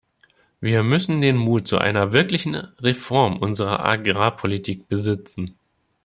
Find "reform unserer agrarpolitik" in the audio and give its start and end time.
2.55-4.87